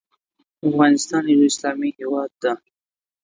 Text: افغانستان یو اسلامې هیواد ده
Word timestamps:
افغانستان 0.69 1.23
یو 1.33 1.41
اسلامې 1.51 1.89
هیواد 1.99 2.31
ده 2.41 2.53